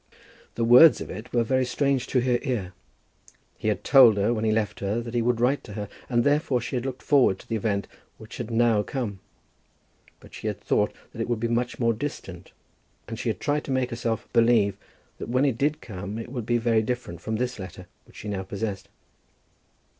The 0.55 0.63
words 0.63 0.99
of 0.99 1.11
it 1.11 1.31
were 1.31 1.43
very 1.43 1.63
strange 1.63 2.07
to 2.07 2.21
her 2.21 2.39
ear. 2.41 2.73
He 3.55 3.67
had 3.67 3.83
told 3.83 4.17
her 4.17 4.33
when 4.33 4.43
he 4.43 4.51
left 4.51 4.79
her 4.79 4.99
that 4.99 5.13
he 5.13 5.21
would 5.21 5.39
write 5.39 5.63
to 5.65 5.73
her, 5.73 5.87
and 6.09 6.23
therefore 6.23 6.59
she 6.59 6.75
had 6.75 6.87
looked 6.87 7.03
forward 7.03 7.37
to 7.37 7.47
the 7.47 7.55
event 7.55 7.87
which 8.17 8.37
had 8.37 8.49
now 8.49 8.81
come; 8.81 9.19
but 10.19 10.33
she 10.33 10.47
had 10.47 10.59
thought 10.59 10.91
that 11.13 11.21
it 11.21 11.29
would 11.29 11.39
be 11.39 11.47
much 11.47 11.77
more 11.77 11.93
distant, 11.93 12.51
and 13.07 13.19
she 13.19 13.29
had 13.29 13.39
tried 13.39 13.63
to 13.65 13.71
make 13.71 13.91
herself 13.91 14.27
believe 14.33 14.75
that 15.19 15.29
when 15.29 15.45
it 15.45 15.55
did 15.59 15.81
come 15.81 16.17
it 16.17 16.29
would 16.29 16.47
be 16.47 16.57
very 16.57 16.81
different 16.81 17.21
from 17.21 17.35
this 17.35 17.59
letter 17.59 17.85
which 18.05 18.15
she 18.15 18.27
now 18.27 18.41
possessed. 18.41 18.89